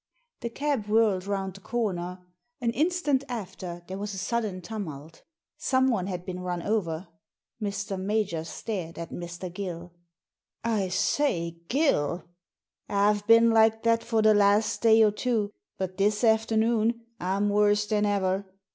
[0.39, 2.25] The cab whirled round the comer.
[2.59, 5.21] An instant after there was a sudden tumult—
[5.57, 7.07] someone had been run over.
[7.61, 8.01] Mr.
[8.01, 9.53] Major stared at Mr.
[9.53, 9.93] GilL
[10.65, 12.23] •'I say, GUI!"
[12.89, 17.85] ''I've been like that for the last day or two, but this afternoon I'm worse
[17.85, 18.47] than ever.